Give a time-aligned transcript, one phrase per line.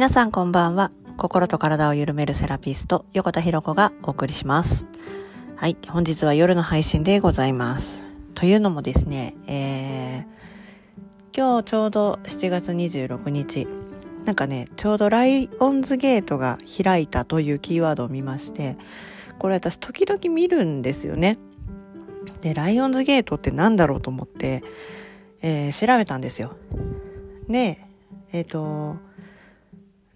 [0.00, 0.92] 皆さんこんばんは。
[1.18, 4.86] 心と体を緩めるセラピスト、横田博子がお送りします。
[5.56, 8.10] はい、本日は夜の配信でございます。
[8.34, 13.68] というのもですね、えー、今日ちょうど7月26日、
[14.24, 18.78] なんかね、ちょうどライオンズゲートが開いたというキーワードを見まして、
[19.38, 21.36] これ私時々見るんですよね。
[22.40, 24.64] で、ライオンズゲートって何だろうと思って、
[25.42, 26.56] えー、調べたんですよ。
[27.50, 27.78] で、
[28.32, 29.09] えっ、ー、と、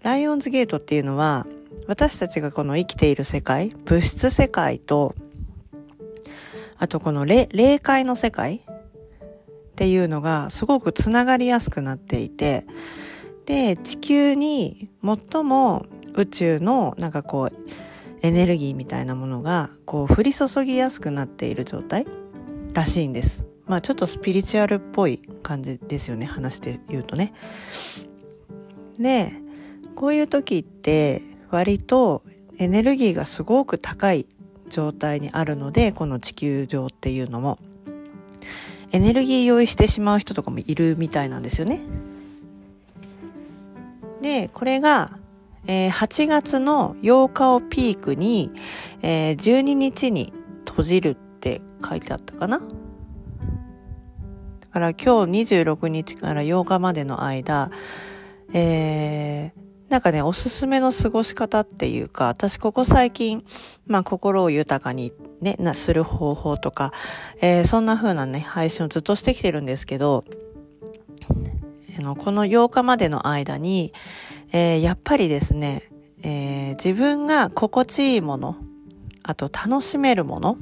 [0.05, 1.47] ライオンズゲートっていうのは、
[1.87, 5.15] 私たちがこの生きている世界、物質世界と、
[6.77, 7.47] あとこの霊
[7.79, 8.61] 界の世界っ
[9.75, 12.67] ていうのがすごくつながりやすくなっていて、
[13.47, 17.51] で、地球に最も宇宙のなんかこう、
[18.21, 22.05] エネルギーみたいなものがこう降り注ぎやすくなっている状態
[22.73, 23.43] らしいんです。
[23.65, 27.33] まあちょっとスピリチュアルっぽい感じですよね、話して言うとね。
[28.99, 29.31] で、
[29.95, 32.23] こういう時って割と
[32.57, 34.27] エネルギーがすごく高い
[34.69, 37.59] 状態にあるので、この地球上っていうのも。
[38.91, 41.81] エネルギー用意してしまう人とかもいるみたいなんですよね。
[44.21, 45.19] で、これが、
[45.67, 48.51] えー、8月の8日をピークに、
[49.01, 50.31] えー、12日に
[50.65, 52.67] 閉じるって書いてあったかなだ
[54.71, 57.71] から今日26日から8日までの間、
[58.53, 63.45] えー、なんかね、おすすめの過ごし方っていうか、私ここ最近、
[63.85, 66.91] まあ心を豊かにね、な、する方法とか、
[67.41, 70.25] えー、そんな風なね、配信をずっとしてきてるんですけど、
[71.99, 73.93] あの、この8日までの間に、
[74.51, 75.83] えー、やっぱりですね、
[76.23, 78.57] えー、自分が心地いいもの、
[79.21, 80.57] あと楽しめるもの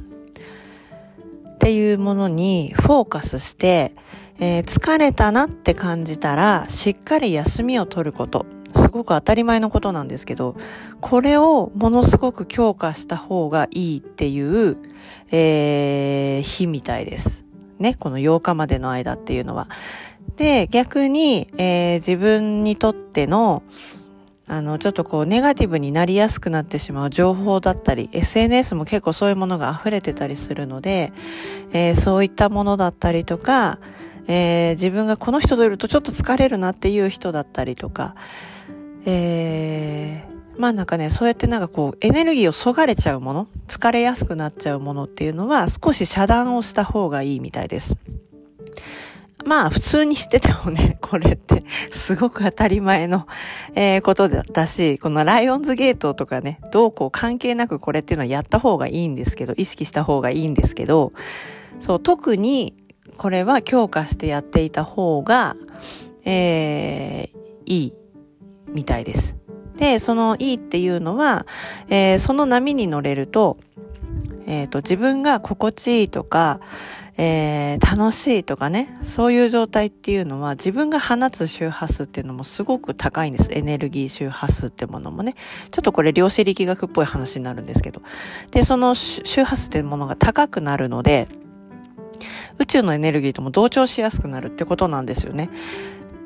[1.54, 3.96] っていうものにフォーカスして、
[4.40, 8.46] えー、疲れたなって感じたら、しっかり休みを取ること。
[8.74, 10.56] すごく当たり前のことなんですけど、
[11.02, 14.78] これをものすごく強化した方がいいっていう、
[15.32, 17.46] えー、日みたいです。
[17.80, 19.68] ね、この8日までの間っていうのは。
[20.38, 23.64] で、逆に、えー、自分にとっての、
[24.46, 31.14] あの、ちょっとこう、ネガティブになりやすくなってしまう情報だったり、SNS も結構そういうものが溢れてたりするので、
[31.72, 33.80] えー、そういったものだったりとか、
[34.28, 38.16] えー、自分がこの人といるとちょっと疲れるなっていう人だったりとか、
[39.06, 47.98] えー、まあなんかね、そうやってなんかこう、エネルギーをそがれちゃうもの、疲れやすくなっちゃうものっていうのは少し遮断をした方がいいみたいです。
[49.46, 53.28] まあ普通にしててもね、 これってすごく当たり前の、
[53.76, 61.12] えー、ことだったし、このライオンズゲートとかね、どうこう関係なくこれっていうのはやった方がいいんですけど、意識した方がいいんですけど、
[61.82, 62.74] そう、特に
[63.18, 65.56] これは強化してやっていた方が、
[66.26, 67.94] えー、いい
[68.68, 69.36] みたいです。
[69.78, 71.46] で、そのいいっていうのは、
[71.90, 73.58] えー、その波に乗れると、
[74.46, 76.60] えっ、ー、と、自分が心地いいとか、
[77.16, 83.50] えー、楽しいとかね、そういう状態っていうのは自分が放つ周波数っていうのもすごく高いんです。
[83.52, 85.36] エネルギー周波数ってものもね。
[85.72, 88.02] ちょっとこれ量子力学っぽい話になるんですけど。
[88.52, 91.28] で、その周波数っていうものが高くなるので、
[92.60, 95.50] 宇宙のエネルギーとも同調しやすくなるってことなんですよね。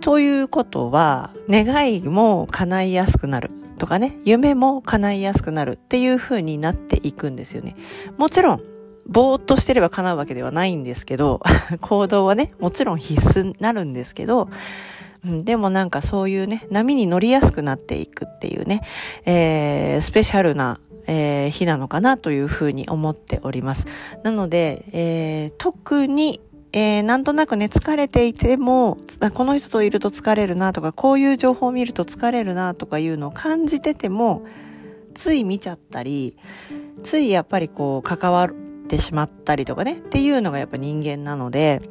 [0.01, 7.75] ということは、願いも叶いやすくなるとかね、夢も叶いやすくなるっていう風になっていくんですよね。
[8.17, 8.61] もちろん、
[9.07, 11.41] ぼーっとしてれば叶うわけではないんですけど、
[11.81, 14.49] 行動はね、もちろん必須になるんですけど、
[15.23, 18.81] でもなんかそういうね、波に乗りやすくなっていくっていうね、
[19.25, 23.87] えー、スペシャルなえー、日なのかなというふうに思っております。
[24.23, 26.41] なので、えー、特に
[26.73, 28.97] えー、なんとなくね、疲れていても、
[29.33, 34.45] この人といると疲れるなとか、こういう情報を見ると疲れるなとかいうのを感じてても、
[35.15, 36.37] つい見ちゃったり、
[37.03, 38.51] ついやっぱりこう、関わっ
[38.87, 41.81] てしまったりとかね、っていうのがやっぱ人間なので、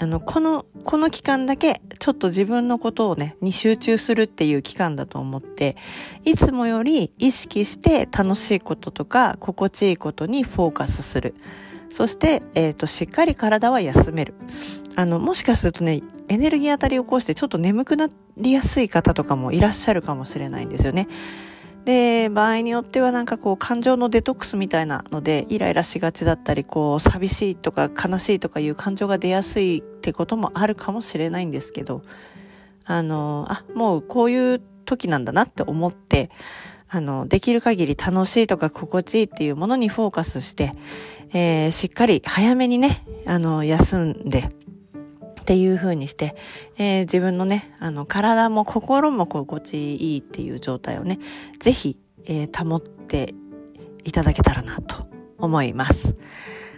[0.00, 5.76] あの、この、この期間だけ、ちょっと自分のことをね、に集中するっていう期間だと思って、
[6.24, 11.34] いつもより意識して楽しいこととか、心地いいことにフォーカスする。
[11.90, 14.34] そして、えっ、ー、と、しっかり体は休める。
[14.94, 21.08] あの、もしかするとね、エネルギー当たりを起こしてちょっと眠くなりやすい方とかもいらっしゃるかもしれないんですよね。
[21.88, 32.02] で、場合によってはなんかこう感情のデトックスみたいなのでイライラしがちだったり、こう寂しいとか悲しいとかいう感情が出やすいってこともあるかもしれないんですけど、
[32.84, 36.30] あの、あ、もうこういう時なんだなって思って、
[36.90, 40.74] あの、できる限り楽しいとか心地いいっていうものにフォーカスして、
[41.32, 44.50] えー、しっかり早めにね、あの、休んで、
[45.48, 46.36] っていう風にして、
[46.76, 51.18] えー、自分のね、あの、体も心も心地いいっていう状態をね、
[51.58, 53.34] ぜひ、えー、保って
[54.04, 55.08] いただけたらなと
[55.38, 56.16] 思います。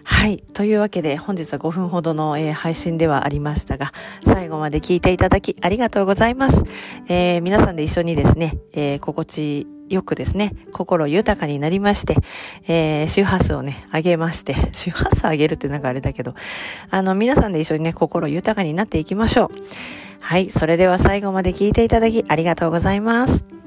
[0.05, 0.37] はい。
[0.37, 3.93] というわけで、本日は5分ほどの、えー、配信ではありましたが、
[4.25, 6.63] 最後まで聞いていただきありがとうございます。
[7.09, 12.17] えー、皆さんで一緒にですね、えー、心地よくですね、心豊かになりまして、
[12.69, 16.35] えー、周波数をね、上げまして、周波数上げるってなんかあれだけど、
[16.91, 19.49] あの、皆さんで一緒にね、心豊かになっていきましょう。
[20.21, 20.49] はい。
[20.49, 23.60] それでは最後まで聞いていただきありがとうございます。